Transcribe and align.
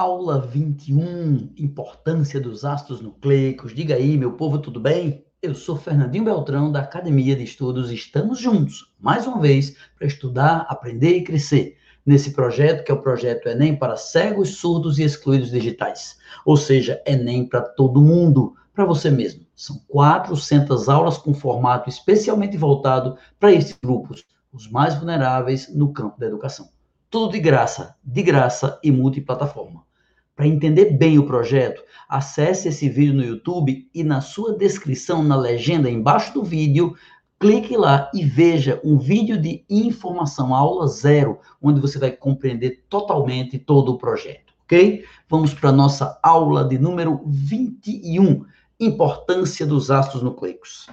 Aula 0.00 0.40
21, 0.40 1.52
importância 1.58 2.40
dos 2.40 2.64
ácidos 2.64 3.02
nucleicos. 3.02 3.74
Diga 3.74 3.96
aí, 3.96 4.16
meu 4.16 4.32
povo, 4.32 4.58
tudo 4.58 4.80
bem? 4.80 5.26
Eu 5.42 5.54
sou 5.54 5.76
Fernandinho 5.76 6.24
Beltrão, 6.24 6.72
da 6.72 6.80
Academia 6.80 7.36
de 7.36 7.44
Estudos. 7.44 7.90
Estamos 7.90 8.38
juntos, 8.38 8.94
mais 8.98 9.26
uma 9.26 9.38
vez, 9.38 9.76
para 9.98 10.06
estudar, 10.06 10.64
aprender 10.70 11.18
e 11.18 11.22
crescer 11.22 11.76
nesse 12.06 12.32
projeto, 12.32 12.82
que 12.82 12.90
é 12.90 12.94
o 12.94 13.02
projeto 13.02 13.46
Enem 13.46 13.76
para 13.76 13.94
cegos, 13.94 14.56
surdos 14.56 14.98
e 14.98 15.02
excluídos 15.02 15.50
digitais. 15.50 16.16
Ou 16.46 16.56
seja, 16.56 17.02
Enem 17.06 17.46
para 17.46 17.60
todo 17.60 18.00
mundo, 18.00 18.54
para 18.72 18.86
você 18.86 19.10
mesmo. 19.10 19.44
São 19.54 19.78
400 19.86 20.88
aulas 20.88 21.18
com 21.18 21.34
formato 21.34 21.90
especialmente 21.90 22.56
voltado 22.56 23.18
para 23.38 23.52
esses 23.52 23.78
grupos, 23.78 24.24
os 24.50 24.66
mais 24.66 24.94
vulneráveis 24.94 25.68
no 25.74 25.92
campo 25.92 26.18
da 26.18 26.26
educação. 26.26 26.70
Tudo 27.10 27.32
de 27.32 27.38
graça, 27.38 27.96
de 28.02 28.22
graça 28.22 28.80
e 28.82 28.90
multiplataforma. 28.90 29.89
Para 30.40 30.48
entender 30.48 30.96
bem 30.96 31.18
o 31.18 31.26
projeto, 31.26 31.84
acesse 32.08 32.68
esse 32.68 32.88
vídeo 32.88 33.12
no 33.12 33.22
YouTube 33.22 33.86
e 33.94 34.02
na 34.02 34.22
sua 34.22 34.56
descrição, 34.56 35.22
na 35.22 35.36
legenda 35.36 35.90
embaixo 35.90 36.32
do 36.32 36.42
vídeo, 36.42 36.94
clique 37.38 37.76
lá 37.76 38.10
e 38.14 38.24
veja 38.24 38.80
um 38.82 38.96
vídeo 38.98 39.38
de 39.38 39.66
informação, 39.68 40.54
aula 40.54 40.86
zero, 40.86 41.40
onde 41.60 41.78
você 41.78 41.98
vai 41.98 42.10
compreender 42.10 42.82
totalmente 42.88 43.58
todo 43.58 43.92
o 43.92 43.98
projeto, 43.98 44.54
ok? 44.64 45.04
Vamos 45.28 45.52
para 45.52 45.68
a 45.68 45.72
nossa 45.74 46.18
aula 46.22 46.64
de 46.64 46.78
número 46.78 47.20
21, 47.26 48.42
importância 48.80 49.66
dos 49.66 49.90
ácidos 49.90 50.22
nucleicos. 50.22 50.86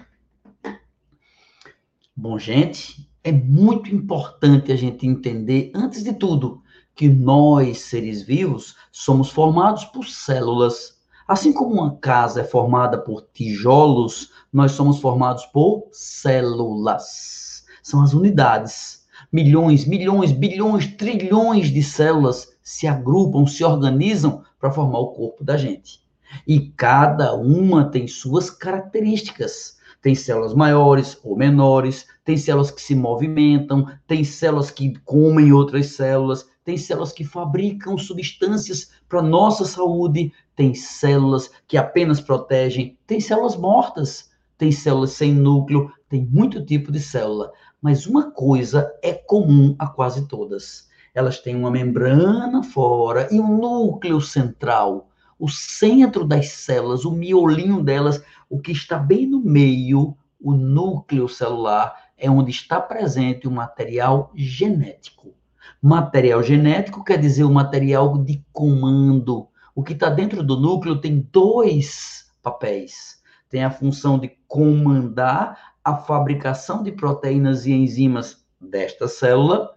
Bom, 2.14 2.38
gente, 2.38 3.10
é 3.24 3.32
muito 3.32 3.96
importante 3.96 4.74
a 4.74 4.76
gente 4.76 5.08
entender, 5.08 5.72
antes 5.74 6.04
de 6.04 6.12
tudo, 6.12 6.62
que 6.98 7.08
nós, 7.08 7.82
seres 7.82 8.24
vivos, 8.24 8.76
somos 8.92 9.30
formados 9.30 9.86
por 9.86 10.08
células. 10.08 10.98
Assim 11.28 11.54
como 11.54 11.76
uma 11.76 11.96
casa 11.98 12.42
é 12.42 12.44
formada 12.44 12.98
por 12.98 13.28
tijolos, 13.32 14.32
nós 14.52 14.72
somos 14.72 15.00
formados 15.00 15.46
por 15.46 15.88
células. 15.92 17.64
São 17.84 18.02
as 18.02 18.14
unidades. 18.14 19.06
Milhões, 19.32 19.86
milhões, 19.86 20.32
bilhões, 20.32 20.88
trilhões 20.96 21.72
de 21.72 21.84
células 21.84 22.48
se 22.64 22.88
agrupam, 22.88 23.46
se 23.46 23.64
organizam 23.64 24.44
para 24.60 24.72
formar 24.72 25.00
o 25.00 25.12
corpo 25.12 25.44
da 25.44 25.56
gente. 25.56 26.02
E 26.48 26.60
cada 26.72 27.36
uma 27.36 27.92
tem 27.92 28.08
suas 28.08 28.50
características. 28.50 29.78
Tem 30.02 30.16
células 30.16 30.54
maiores 30.54 31.20
ou 31.24 31.36
menores, 31.36 32.08
tem 32.24 32.38
células 32.38 32.72
que 32.72 32.82
se 32.82 32.96
movimentam, 32.96 33.88
tem 34.08 34.24
células 34.24 34.72
que 34.72 34.98
comem 35.00 35.52
outras 35.52 35.88
células, 35.88 36.48
tem 36.68 36.76
células 36.76 37.14
que 37.14 37.24
fabricam 37.24 37.98
substâncias 37.98 38.92
para 39.08 39.22
nossa 39.22 39.64
saúde, 39.64 40.34
tem 40.54 40.76
células 40.76 41.50
que 41.66 41.78
apenas 41.78 42.20
protegem, 42.20 43.00
tem 43.08 43.22
células 43.22 43.56
mortas, 43.56 44.32
tem 44.58 44.70
células 44.70 45.12
sem 45.12 45.34
núcleo, 45.34 45.90
tem 46.10 46.26
muito 46.26 46.66
tipo 46.66 46.92
de 46.92 47.00
célula. 47.00 47.54
Mas 47.82 48.06
uma 48.06 48.32
coisa 48.32 48.94
é 49.02 49.14
comum 49.14 49.78
a 49.80 49.88
quase 49.88 50.28
todas. 50.28 50.90
Elas 51.16 51.40
têm 51.40 51.56
uma 51.56 51.72
membrana 51.72 52.62
fora 52.62 53.30
e 53.32 53.40
um 53.40 53.58
núcleo 53.58 54.20
central. 54.20 55.08
O 55.40 55.48
centro 55.48 56.26
das 56.26 56.50
células, 56.50 57.06
o 57.06 57.12
miolinho 57.12 57.82
delas, 57.82 58.22
o 58.50 58.60
que 58.60 58.74
está 58.74 58.98
bem 58.98 59.26
no 59.26 59.40
meio, 59.40 60.18
o 60.38 60.52
núcleo 60.52 61.30
celular, 61.30 61.96
é 62.18 62.30
onde 62.30 62.52
está 62.52 62.82
presente 62.82 63.48
o 63.48 63.52
material 63.52 64.34
genético. 64.36 65.37
Material 65.82 66.42
genético 66.44 67.04
quer 67.04 67.20
dizer 67.20 67.44
o 67.44 67.52
material 67.52 68.18
de 68.18 68.44
comando. 68.52 69.48
O 69.76 69.84
que 69.84 69.94
está 69.94 70.10
dentro 70.10 70.42
do 70.44 70.60
núcleo 70.60 71.00
tem 71.00 71.28
dois 71.32 72.32
papéis. 72.42 73.22
Tem 73.50 73.64
a 73.64 73.72
função 73.72 74.18
de 74.18 74.32
comandar 74.48 75.58
a 75.84 75.96
fabricação 75.96 76.84
de 76.84 76.92
proteínas 76.92 77.66
e 77.66 77.72
enzimas 77.72 78.44
desta 78.60 79.08
célula. 79.08 79.76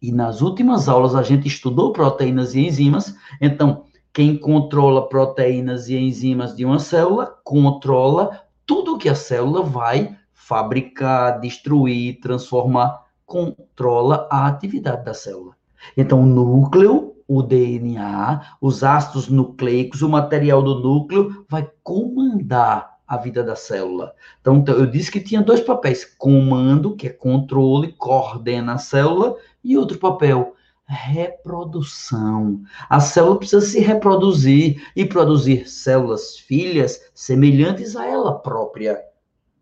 E 0.00 0.12
nas 0.12 0.40
últimas 0.40 0.88
aulas 0.88 1.14
a 1.14 1.22
gente 1.22 1.48
estudou 1.48 1.92
proteínas 1.92 2.54
e 2.54 2.60
enzimas. 2.60 3.14
Então, 3.40 3.84
quem 4.12 4.36
controla 4.36 5.08
proteínas 5.08 5.88
e 5.88 5.96
enzimas 5.96 6.54
de 6.54 6.64
uma 6.64 6.78
célula 6.78 7.38
controla 7.42 8.42
tudo 8.66 8.98
que 8.98 9.08
a 9.08 9.14
célula 9.14 9.62
vai 9.62 10.16
fabricar, 10.32 11.40
destruir, 11.40 12.20
transformar 12.20 13.07
controla 13.28 14.26
a 14.30 14.46
atividade 14.46 15.04
da 15.04 15.12
célula. 15.12 15.52
Então, 15.96 16.22
o 16.22 16.26
núcleo, 16.26 17.14
o 17.28 17.42
DNA, 17.42 18.56
os 18.58 18.82
ácidos 18.82 19.28
nucleicos, 19.28 20.00
o 20.00 20.08
material 20.08 20.62
do 20.62 20.80
núcleo 20.80 21.44
vai 21.46 21.70
comandar 21.82 22.96
a 23.06 23.16
vida 23.18 23.44
da 23.44 23.54
célula. 23.54 24.14
Então, 24.40 24.64
eu 24.66 24.86
disse 24.86 25.12
que 25.12 25.20
tinha 25.20 25.42
dois 25.42 25.60
papéis: 25.60 26.04
comando, 26.04 26.96
que 26.96 27.06
é 27.06 27.10
controle, 27.10 27.92
coordena 27.92 28.74
a 28.74 28.78
célula, 28.78 29.36
e 29.62 29.76
outro 29.76 29.98
papel, 29.98 30.54
reprodução. 30.86 32.62
A 32.88 32.98
célula 32.98 33.38
precisa 33.38 33.60
se 33.60 33.78
reproduzir 33.78 34.82
e 34.96 35.04
produzir 35.04 35.68
células 35.68 36.38
filhas 36.38 37.10
semelhantes 37.14 37.94
a 37.94 38.06
ela 38.06 38.38
própria. 38.38 38.98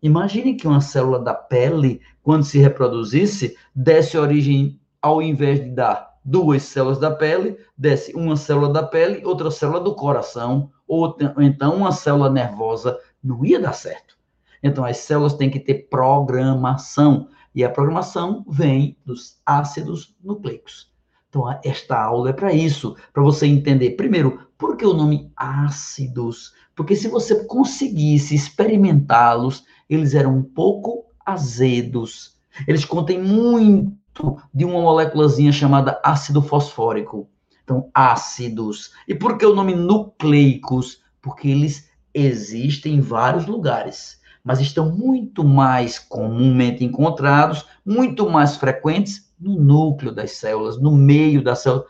Imagine 0.01 0.55
que 0.55 0.67
uma 0.67 0.81
célula 0.81 1.19
da 1.19 1.33
pele, 1.33 2.01
quando 2.21 2.43
se 2.43 2.59
reproduzisse, 2.59 3.55
desse 3.73 4.17
origem, 4.17 4.79
ao 5.01 5.21
invés 5.21 5.59
de 5.59 5.69
dar 5.71 6.17
duas 6.23 6.63
células 6.63 6.99
da 6.99 7.11
pele, 7.11 7.57
desse 7.77 8.13
uma 8.15 8.35
célula 8.35 8.71
da 8.71 8.83
pele, 8.83 9.25
outra 9.25 9.49
célula 9.49 9.79
do 9.79 9.95
coração, 9.95 10.71
ou 10.87 11.17
então 11.39 11.75
uma 11.75 11.91
célula 11.91 12.29
nervosa. 12.29 12.99
Não 13.23 13.43
ia 13.45 13.59
dar 13.59 13.73
certo. 13.73 14.17
Então, 14.61 14.83
as 14.83 14.97
células 14.97 15.33
têm 15.33 15.49
que 15.49 15.59
ter 15.59 15.87
programação. 15.89 17.29
E 17.53 17.63
a 17.63 17.69
programação 17.69 18.45
vem 18.47 18.97
dos 19.05 19.39
ácidos 19.45 20.15
nucleicos. 20.23 20.91
Então, 21.29 21.59
esta 21.63 21.99
aula 21.99 22.29
é 22.29 22.33
para 22.33 22.53
isso, 22.53 22.95
para 23.11 23.23
você 23.23 23.47
entender, 23.47 23.91
primeiro, 23.91 24.47
por 24.57 24.77
que 24.77 24.85
o 24.85 24.93
nome 24.93 25.31
ácidos? 25.35 26.53
Porque 26.77 26.95
se 26.95 27.07
você 27.07 27.43
conseguisse 27.45 28.35
experimentá-los, 28.35 29.65
eles 29.89 30.13
eram 30.13 30.37
um 30.37 30.43
pouco 30.43 31.05
azedos. 31.25 32.37
Eles 32.67 32.85
contêm 32.85 33.19
muito 33.19 34.37
de 34.53 34.63
uma 34.63 34.79
moléculazinha 34.79 35.51
chamada 35.51 35.99
ácido 36.03 36.39
fosfórico. 36.39 37.27
Então, 37.63 37.89
ácidos. 37.91 38.91
E 39.07 39.15
por 39.15 39.39
que 39.39 39.45
o 39.45 39.55
nome 39.55 39.73
nucleicos? 39.73 41.01
Porque 41.19 41.47
eles 41.47 41.89
existem 42.13 42.97
em 42.97 43.01
vários 43.01 43.47
lugares, 43.47 44.21
mas 44.43 44.61
estão 44.61 44.95
muito 44.95 45.43
mais 45.43 45.97
comumente 45.97 46.85
encontrados, 46.85 47.65
muito 47.83 48.29
mais 48.29 48.55
frequentes 48.55 49.27
no 49.39 49.59
núcleo 49.59 50.11
das 50.11 50.33
células, 50.33 50.79
no 50.79 50.91
meio 50.91 51.43
da 51.43 51.55
célula. 51.55 51.85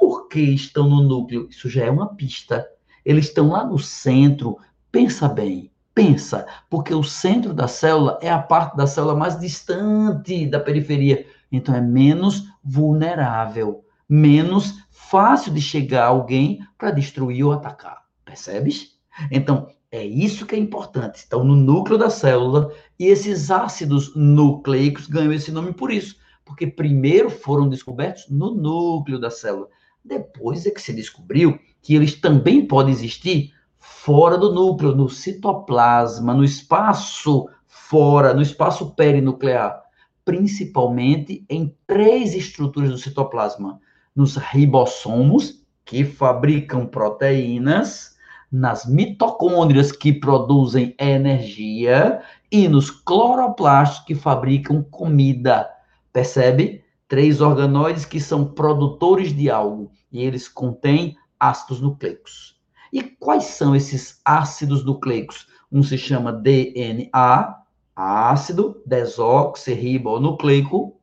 Por 0.00 0.28
que 0.28 0.40
estão 0.40 0.88
no 0.88 1.02
núcleo? 1.02 1.46
Isso 1.50 1.68
já 1.68 1.84
é 1.84 1.90
uma 1.90 2.14
pista. 2.14 2.66
Eles 3.04 3.26
estão 3.26 3.50
lá 3.50 3.64
no 3.64 3.78
centro. 3.78 4.58
Pensa 4.90 5.28
bem. 5.28 5.70
Pensa, 5.94 6.44
porque 6.68 6.92
o 6.92 7.04
centro 7.04 7.54
da 7.54 7.68
célula 7.68 8.18
é 8.20 8.28
a 8.28 8.42
parte 8.42 8.76
da 8.76 8.84
célula 8.84 9.14
mais 9.14 9.38
distante 9.38 10.44
da 10.44 10.58
periferia, 10.58 11.24
então 11.52 11.72
é 11.72 11.80
menos 11.80 12.48
vulnerável, 12.64 13.84
menos 14.08 14.84
fácil 14.90 15.54
de 15.54 15.60
chegar 15.60 16.06
alguém 16.06 16.66
para 16.76 16.90
destruir 16.90 17.44
ou 17.44 17.52
atacar. 17.52 18.02
Percebes? 18.24 18.98
Então, 19.30 19.68
é 19.88 20.04
isso 20.04 20.44
que 20.44 20.56
é 20.56 20.58
importante. 20.58 21.18
Estão 21.18 21.44
no 21.44 21.54
núcleo 21.54 21.96
da 21.96 22.10
célula 22.10 22.72
e 22.98 23.06
esses 23.06 23.52
ácidos 23.52 24.12
nucleicos 24.16 25.06
ganham 25.06 25.32
esse 25.32 25.52
nome 25.52 25.72
por 25.72 25.92
isso, 25.92 26.16
porque 26.44 26.66
primeiro 26.66 27.30
foram 27.30 27.68
descobertos 27.68 28.28
no 28.28 28.52
núcleo 28.52 29.20
da 29.20 29.30
célula. 29.30 29.68
Depois 30.04 30.66
é 30.66 30.70
que 30.70 30.82
se 30.82 30.92
descobriu 30.92 31.58
que 31.80 31.94
eles 31.94 32.20
também 32.20 32.66
podem 32.66 32.92
existir 32.92 33.52
fora 33.78 34.36
do 34.36 34.52
núcleo, 34.52 34.94
no 34.94 35.08
citoplasma, 35.08 36.34
no 36.34 36.44
espaço 36.44 37.48
fora, 37.66 38.34
no 38.34 38.42
espaço 38.42 38.94
perinuclear, 38.94 39.82
principalmente 40.24 41.44
em 41.48 41.74
três 41.86 42.34
estruturas 42.34 42.90
do 42.90 42.98
citoplasma: 42.98 43.80
nos 44.14 44.36
ribossomos, 44.36 45.64
que 45.84 46.04
fabricam 46.04 46.86
proteínas, 46.86 48.14
nas 48.52 48.86
mitocôndrias, 48.86 49.90
que 49.90 50.12
produzem 50.12 50.94
energia, 50.98 52.22
e 52.52 52.68
nos 52.68 52.90
cloroplastos, 52.90 54.04
que 54.04 54.14
fabricam 54.14 54.82
comida. 54.82 55.68
Percebe? 56.12 56.83
Três 57.06 57.40
organoides 57.40 58.04
que 58.04 58.20
são 58.20 58.44
produtores 58.44 59.32
de 59.34 59.50
algo, 59.50 59.90
e 60.10 60.22
eles 60.22 60.48
contêm 60.48 61.16
ácidos 61.38 61.80
nucleicos. 61.80 62.60
E 62.92 63.02
quais 63.02 63.44
são 63.44 63.74
esses 63.74 64.20
ácidos 64.24 64.84
nucleicos? 64.84 65.46
Um 65.70 65.82
se 65.82 65.98
chama 65.98 66.32
DNA, 66.32 67.56
ácido 67.94 68.82
desoxirribonucleico, 68.86 70.98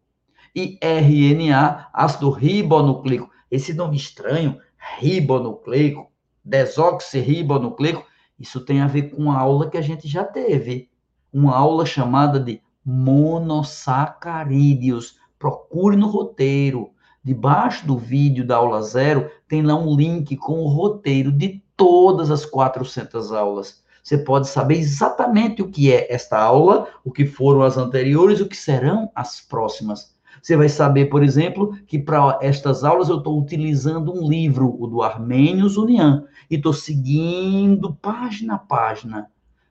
e 0.55 0.79
RNA, 0.81 1.89
ácido 1.93 2.29
ribonucleico. 2.29 3.29
Esse 3.49 3.73
nome 3.73 3.97
estranho, 3.97 4.59
ribonucleico, 4.99 6.11
desoxirribonucleico, 6.43 8.05
isso 8.39 8.61
tem 8.61 8.81
a 8.81 8.87
ver 8.87 9.11
com 9.11 9.31
a 9.31 9.37
aula 9.37 9.69
que 9.69 9.77
a 9.77 9.81
gente 9.81 10.07
já 10.07 10.23
teve, 10.23 10.89
uma 11.31 11.55
aula 11.55 11.85
chamada 11.85 12.39
de 12.39 12.59
monossacarídeos. 12.83 15.20
Procure 15.41 15.95
no 15.97 16.07
roteiro. 16.07 16.91
Debaixo 17.23 17.87
do 17.87 17.97
vídeo 17.97 18.45
da 18.45 18.57
aula 18.57 18.81
zero, 18.83 19.29
tem 19.47 19.63
lá 19.63 19.75
um 19.75 19.95
link 19.95 20.37
com 20.37 20.59
o 20.59 20.67
roteiro 20.67 21.31
de 21.31 21.63
todas 21.75 22.29
as 22.29 22.45
400 22.45 23.31
aulas. 23.31 23.83
Você 24.03 24.19
pode 24.19 24.47
saber 24.47 24.77
exatamente 24.77 25.63
o 25.63 25.67
que 25.67 25.91
é 25.91 26.13
esta 26.13 26.39
aula, 26.39 26.87
o 27.03 27.11
que 27.11 27.25
foram 27.25 27.63
as 27.63 27.75
anteriores, 27.75 28.39
o 28.39 28.47
que 28.47 28.55
serão 28.55 29.11
as 29.15 29.41
próximas. 29.41 30.15
Você 30.41 30.55
vai 30.55 30.69
saber, 30.69 31.05
por 31.05 31.23
exemplo, 31.23 31.75
que 31.87 31.97
para 31.97 32.37
estas 32.39 32.83
aulas 32.83 33.09
eu 33.09 33.17
estou 33.17 33.39
utilizando 33.39 34.13
um 34.13 34.27
livro, 34.27 34.75
o 34.79 34.85
do 34.85 35.01
Armênios 35.01 35.75
União, 35.75 36.25
e 36.49 36.55
estou 36.55 36.73
seguindo 36.73 37.95
página 37.95 38.55
a 38.55 38.59
página. 38.59 39.27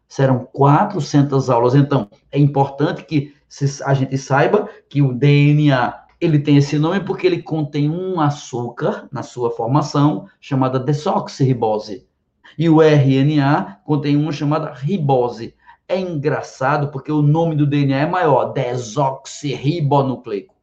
Serão 0.09 0.49
400 0.53 1.49
aulas. 1.49 1.77
Então, 1.77 2.09
é 2.33 2.39
importante 2.41 3.05
que 3.05 3.35
a 3.85 3.95
gente 3.95 4.17
saiba 4.17 4.69
que 4.89 5.03
o 5.03 5.13
DNA 5.13 6.05
ele 6.21 6.39
tem 6.39 6.59
esse 6.59 6.79
nome 6.79 7.01
porque 7.01 7.27
ele 7.27 7.43
contém 7.43 7.91
um 7.91 8.21
açúcar 8.21 9.09
na 9.11 9.23
sua 9.23 9.51
formação 9.51 10.27
chamada 10.41 10.79
desoxirribose. 10.79 12.07
E 12.59 12.69
o 12.69 12.83
RNA 12.83 13.81
contém 13.85 14.17
uma 14.17 14.33
chamada 14.33 14.73
ribose. 14.73 15.55
É 15.89 15.99
engraçado 15.99 16.91
porque 16.91 17.11
o 17.11 17.23
nome 17.23 17.57
do 17.57 17.67
DNA 17.67 18.01
é 18.01 18.07
maior, 18.07 18.53
desoxirribonucleico 18.53 20.61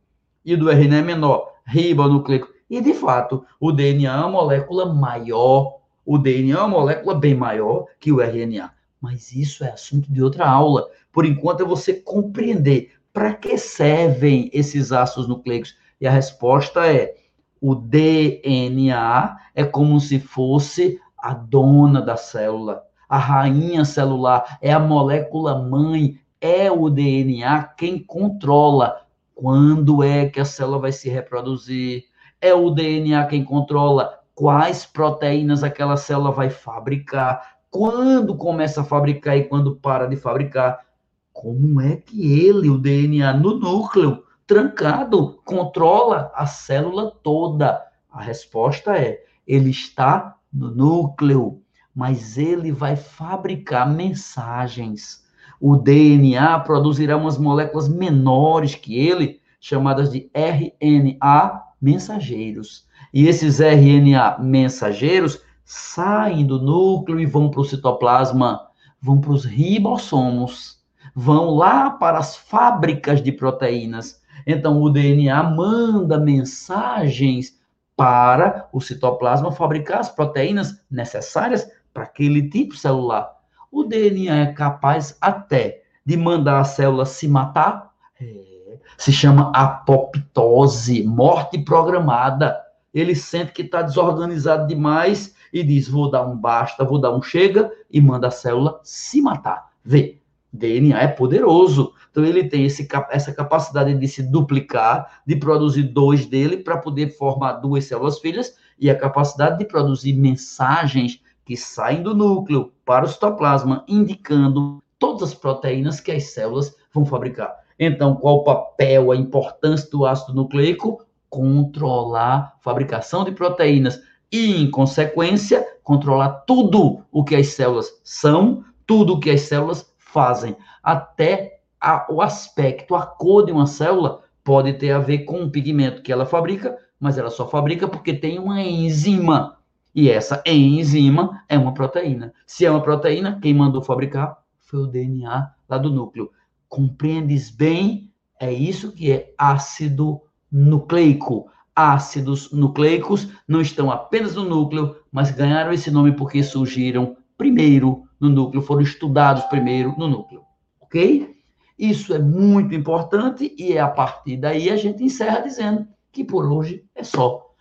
e 0.47 0.55
do 0.55 0.69
RNA 0.69 0.97
é 0.97 1.01
menor, 1.01 1.51
ribonucleico. 1.65 2.47
E, 2.69 2.79
de 2.79 2.93
fato, 2.93 3.45
o 3.59 3.73
DNA 3.73 4.13
é 4.13 4.17
uma 4.17 4.29
molécula 4.29 4.93
maior, 4.93 5.79
o 6.05 6.17
DNA 6.17 6.57
é 6.57 6.61
uma 6.61 6.69
molécula 6.69 7.15
bem 7.15 7.35
maior 7.35 7.85
que 7.99 8.13
o 8.13 8.21
RNA. 8.21 8.71
Mas 9.01 9.31
isso 9.31 9.63
é 9.63 9.69
assunto 9.69 10.11
de 10.11 10.21
outra 10.21 10.47
aula. 10.49 10.87
Por 11.11 11.25
enquanto, 11.25 11.61
é 11.61 11.65
você 11.65 11.93
compreender 11.93 12.91
para 13.13 13.33
que 13.33 13.57
servem 13.57 14.49
esses 14.53 14.91
ácidos 14.91 15.27
nucleicos. 15.27 15.75
E 15.99 16.07
a 16.07 16.11
resposta 16.11 16.85
é: 16.85 17.15
o 17.61 17.73
DNA 17.75 19.37
é 19.55 19.63
como 19.63 19.99
se 19.99 20.19
fosse 20.19 20.99
a 21.17 21.33
dona 21.33 22.01
da 22.01 22.15
célula, 22.15 22.83
a 23.09 23.17
rainha 23.17 23.83
celular, 23.83 24.57
é 24.61 24.71
a 24.71 24.79
molécula 24.79 25.57
mãe, 25.57 26.19
é 26.39 26.71
o 26.71 26.89
DNA 26.89 27.63
quem 27.75 27.97
controla 27.97 29.01
quando 29.33 30.03
é 30.03 30.27
que 30.29 30.39
a 30.39 30.45
célula 30.45 30.79
vai 30.79 30.91
se 30.91 31.09
reproduzir, 31.09 32.05
é 32.39 32.53
o 32.53 32.69
DNA 32.69 33.25
quem 33.25 33.43
controla 33.43 34.19
quais 34.35 34.85
proteínas 34.85 35.63
aquela 35.63 35.97
célula 35.97 36.31
vai 36.31 36.49
fabricar, 36.49 37.56
quando 37.69 38.35
começa 38.35 38.81
a 38.81 38.83
fabricar 38.83 39.37
e 39.37 39.45
quando 39.45 39.75
para 39.75 40.07
de 40.07 40.15
fabricar. 40.15 40.85
Como 41.33 41.79
é 41.79 41.97
que 41.97 42.39
ele, 42.39 42.69
o 42.69 42.77
DNA 42.77 43.33
no 43.33 43.59
núcleo, 43.59 44.23
trancado, 44.47 45.39
controla 45.45 46.31
a 46.33 46.45
célula 46.47 47.11
toda? 47.23 47.81
A 48.11 48.21
resposta 48.21 48.97
é: 48.97 49.23
ele 49.45 49.69
está 49.69 50.35
no 50.51 50.73
núcleo, 50.73 51.61
mas 51.93 52.37
ele 52.37 52.71
vai 52.71 52.95
fabricar 52.95 53.87
mensagens 53.87 55.27
o 55.59 55.75
DNA 55.75 56.59
produzirá 56.59 57.17
umas 57.17 57.37
moléculas 57.37 57.89
menores 57.89 58.75
que 58.75 58.97
ele, 58.97 59.41
chamadas 59.59 60.11
de 60.11 60.29
RNA 60.33 61.63
mensageiros. 61.81 62.85
E 63.13 63.27
esses 63.27 63.59
RNA 63.59 64.37
mensageiros 64.39 65.41
saem 65.67 66.45
do 66.45 66.61
núcleo 66.61 67.19
e 67.19 67.25
vão 67.25 67.51
para 67.51 67.59
o 67.59 67.65
citoplasma, 67.65 68.67
vão 69.01 69.19
para 69.19 69.31
os 69.31 69.43
ribossomos, 69.43 70.79
vão 71.13 71.49
lá 71.55 71.89
para 71.89 72.17
as 72.17 72.37
fábricas 72.37 73.21
de 73.21 73.33
proteínas. 73.33 74.21
Então, 74.45 74.81
o 74.81 74.89
DNA 74.89 75.43
manda 75.43 76.17
mensagens 76.17 77.59
para 77.97 78.69
o 78.71 78.79
citoplasma 78.79 79.51
fabricar 79.51 79.99
as 79.99 80.09
proteínas 80.09 80.81
necessárias 80.89 81.69
para 81.93 82.03
aquele 82.03 82.49
tipo 82.49 82.77
celular. 82.77 83.35
O 83.69 83.83
DNA 83.83 84.35
é 84.35 84.53
capaz 84.53 85.17
até 85.19 85.83
de 86.05 86.15
mandar 86.15 86.61
a 86.61 86.63
célula 86.63 87.05
se 87.05 87.27
matar. 87.27 87.91
É, 88.21 88.77
se 88.97 89.11
chama 89.11 89.51
apoptose, 89.53 91.03
morte 91.03 91.59
programada. 91.59 92.57
Ele 92.93 93.13
sente 93.13 93.51
que 93.51 93.63
está 93.63 93.81
desorganizado 93.81 94.65
demais 94.65 95.35
e 95.51 95.63
diz: 95.63 95.87
vou 95.87 96.09
dar 96.09 96.25
um 96.25 96.35
basta, 96.35 96.83
vou 96.83 96.99
dar 96.99 97.15
um 97.15 97.21
chega 97.21 97.71
e 97.89 98.01
manda 98.01 98.27
a 98.27 98.31
célula 98.31 98.79
se 98.83 99.21
matar. 99.21 99.69
Vê, 99.83 100.19
DNA 100.51 100.99
é 100.99 101.07
poderoso. 101.07 101.93
Então 102.09 102.23
ele 102.25 102.45
tem 102.45 102.65
esse, 102.65 102.87
essa 103.09 103.33
capacidade 103.33 103.93
de 103.93 104.07
se 104.07 104.23
duplicar, 104.23 105.21
de 105.25 105.35
produzir 105.35 105.83
dois 105.83 106.25
dele 106.25 106.57
para 106.57 106.77
poder 106.77 107.09
formar 107.17 107.53
duas 107.53 107.85
células 107.85 108.19
filhas 108.19 108.55
e 108.79 108.89
a 108.89 108.97
capacidade 108.97 109.59
de 109.59 109.65
produzir 109.65 110.13
mensagens 110.13 111.21
que 111.45 111.55
saem 111.55 112.03
do 112.03 112.13
núcleo 112.13 112.71
para 112.83 113.05
o 113.05 113.07
citoplasma, 113.07 113.85
indicando 113.87 114.83
todas 114.99 115.29
as 115.29 115.33
proteínas 115.33 115.99
que 115.99 116.11
as 116.11 116.25
células 116.25 116.75
vão 116.93 117.05
fabricar. 117.05 117.55
Então, 117.79 118.15
qual 118.15 118.37
o 118.37 118.43
papel, 118.43 119.11
a 119.11 119.15
importância 119.15 119.89
do 119.89 120.05
ácido 120.05 120.33
nucleico? 120.33 121.05
Controlar 121.29 122.55
a 122.57 122.61
fabricação 122.61 123.23
de 123.23 123.31
proteínas 123.31 124.01
e, 124.31 124.61
em 124.61 124.69
consequência, 124.69 125.65
controlar 125.83 126.29
tudo 126.45 127.03
o 127.11 127.23
que 127.23 127.35
as 127.35 127.47
células 127.47 127.99
são, 128.03 128.63
tudo 128.85 129.13
o 129.13 129.19
que 129.19 129.29
as 129.29 129.41
células 129.41 129.93
fazem, 129.97 130.55
até 130.83 131.59
a, 131.79 132.07
o 132.09 132.21
aspecto, 132.21 132.95
a 132.95 133.05
cor 133.05 133.45
de 133.45 133.51
uma 133.51 133.67
célula 133.67 134.23
pode 134.43 134.73
ter 134.73 134.91
a 134.91 134.99
ver 134.99 135.19
com 135.19 135.43
o 135.43 135.49
pigmento 135.51 136.01
que 136.01 136.11
ela 136.11 136.25
fabrica, 136.25 136.77
mas 136.99 137.17
ela 137.17 137.29
só 137.29 137.47
fabrica 137.47 137.87
porque 137.87 138.13
tem 138.13 138.39
uma 138.39 138.61
enzima 138.61 139.57
e 139.97 140.11
essa 140.11 140.43
enzima 140.45 141.43
é 141.49 141.57
uma 141.57 141.73
proteína. 141.73 142.31
Se 142.45 142.63
é 142.63 142.69
uma 142.69 142.83
proteína, 142.83 143.39
quem 143.41 143.51
mandou 143.51 143.81
fabricar 143.81 144.37
foi 144.59 144.81
o 144.81 144.85
DNA 144.85 145.51
lá 145.67 145.77
do 145.79 145.89
núcleo. 145.89 146.29
Compreendes 146.69 147.49
bem? 147.49 148.13
É 148.39 148.53
isso 148.53 148.91
que 148.91 149.11
é 149.11 149.33
ácido 149.35 150.21
nucleico. 150.51 151.49
Ácidos 151.77 152.51
nucleicos 152.51 153.27
não 153.47 153.61
estão 153.61 153.91
apenas 153.91 154.33
no 154.33 154.43
núcleo, 154.43 154.95
mas 155.11 155.29
ganharam 155.29 155.71
esse 155.71 155.91
nome 155.91 156.11
porque 156.11 156.41
surgiram 156.41 157.15
primeiro 157.37 158.01
no 158.19 158.29
núcleo, 158.29 158.63
foram 158.63 158.81
estudados 158.81 159.43
primeiro 159.43 159.93
no 159.95 160.07
núcleo. 160.07 160.41
Ok? 160.81 161.37
Isso 161.77 162.15
é 162.15 162.17
muito 162.17 162.73
importante 162.73 163.53
e 163.55 163.73
é 163.73 163.79
a 163.79 163.87
partir 163.87 164.37
daí 164.37 164.71
a 164.71 164.75
gente 164.75 165.03
encerra 165.03 165.41
dizendo 165.41 165.87
que 166.11 166.23
por 166.23 166.51
hoje 166.51 166.83
é 166.95 167.03
só. 167.03 167.53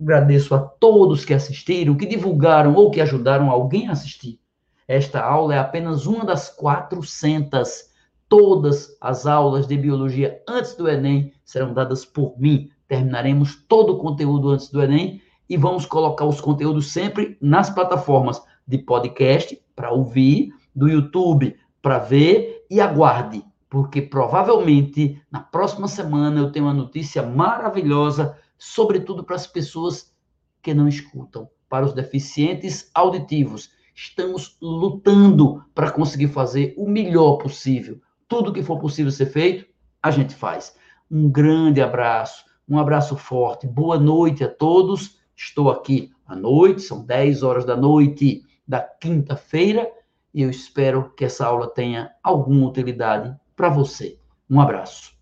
Agradeço 0.00 0.54
a 0.54 0.60
todos 0.60 1.26
que 1.26 1.34
assistiram, 1.34 1.94
que 1.94 2.06
divulgaram 2.06 2.74
ou 2.74 2.90
que 2.90 3.02
ajudaram 3.02 3.50
alguém 3.50 3.88
a 3.88 3.92
assistir. 3.92 4.40
Esta 4.86 5.20
aula 5.22 5.54
é 5.54 5.58
apenas 5.58 6.06
uma 6.06 6.24
das 6.24 6.48
400. 6.48 7.88
Todas 8.30 8.96
as 8.98 9.26
aulas 9.26 9.66
de 9.66 9.76
biologia 9.76 10.42
antes 10.48 10.74
do 10.74 10.88
Enem 10.88 11.34
serão 11.44 11.74
dadas 11.74 12.06
por 12.06 12.40
mim. 12.40 12.70
Terminaremos 12.88 13.54
todo 13.68 13.92
o 13.92 13.98
conteúdo 13.98 14.48
antes 14.48 14.70
do 14.70 14.82
Enem 14.82 15.20
e 15.48 15.56
vamos 15.56 15.86
colocar 15.86 16.24
os 16.24 16.40
conteúdos 16.40 16.90
sempre 16.90 17.36
nas 17.40 17.70
plataformas 17.70 18.42
de 18.66 18.78
podcast 18.78 19.60
para 19.76 19.92
ouvir, 19.92 20.52
do 20.74 20.88
YouTube 20.88 21.56
para 21.80 21.98
ver 21.98 22.66
e 22.70 22.80
aguarde, 22.80 23.44
porque 23.70 24.02
provavelmente 24.02 25.20
na 25.30 25.40
próxima 25.40 25.86
semana 25.86 26.40
eu 26.40 26.50
tenho 26.50 26.66
uma 26.66 26.74
notícia 26.74 27.22
maravilhosa 27.22 28.36
sobretudo 28.58 29.22
para 29.22 29.36
as 29.36 29.46
pessoas 29.46 30.12
que 30.60 30.74
não 30.74 30.88
escutam, 30.88 31.48
para 31.68 31.86
os 31.86 31.92
deficientes 31.92 32.90
auditivos. 32.94 33.70
Estamos 33.94 34.56
lutando 34.60 35.64
para 35.74 35.90
conseguir 35.90 36.28
fazer 36.28 36.74
o 36.76 36.88
melhor 36.88 37.36
possível. 37.36 38.00
Tudo 38.26 38.52
que 38.52 38.62
for 38.62 38.78
possível 38.78 39.12
ser 39.12 39.26
feito, 39.26 39.66
a 40.02 40.10
gente 40.10 40.34
faz. 40.34 40.76
Um 41.10 41.30
grande 41.30 41.80
abraço, 41.80 42.44
um 42.68 42.78
abraço 42.78 43.16
forte. 43.16 43.66
Boa 43.66 43.98
noite 43.98 44.44
a 44.44 44.48
todos. 44.48 45.18
Estou 45.34 45.70
aqui 45.70 46.12
à 46.26 46.36
noite, 46.36 46.82
são 46.82 47.04
10 47.04 47.42
horas 47.42 47.64
da 47.64 47.76
noite 47.76 48.44
da 48.66 48.80
quinta-feira 48.80 49.90
e 50.34 50.42
eu 50.42 50.50
espero 50.50 51.10
que 51.16 51.24
essa 51.24 51.46
aula 51.46 51.68
tenha 51.68 52.10
alguma 52.22 52.68
utilidade 52.68 53.34
para 53.56 53.70
você. 53.70 54.18
Um 54.50 54.60
abraço. 54.60 55.17